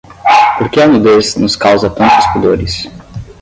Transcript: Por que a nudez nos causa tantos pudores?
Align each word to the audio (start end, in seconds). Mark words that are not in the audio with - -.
Por 0.57 0.67
que 0.71 0.81
a 0.81 0.87
nudez 0.87 1.35
nos 1.35 1.55
causa 1.55 1.87
tantos 1.87 2.25
pudores? 2.33 2.89